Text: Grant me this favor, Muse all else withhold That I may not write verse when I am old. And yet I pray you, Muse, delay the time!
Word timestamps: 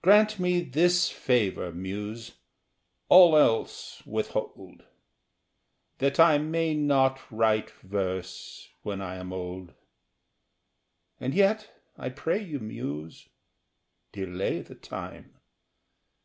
Grant 0.00 0.38
me 0.38 0.60
this 0.60 1.10
favor, 1.10 1.72
Muse 1.72 2.36
all 3.08 3.36
else 3.36 4.00
withhold 4.06 4.84
That 5.98 6.20
I 6.20 6.38
may 6.38 6.76
not 6.76 7.18
write 7.32 7.72
verse 7.72 8.68
when 8.82 9.00
I 9.02 9.16
am 9.16 9.32
old. 9.32 9.72
And 11.18 11.34
yet 11.34 11.76
I 11.98 12.10
pray 12.10 12.40
you, 12.40 12.60
Muse, 12.60 13.28
delay 14.12 14.60
the 14.62 14.76
time! 14.76 15.34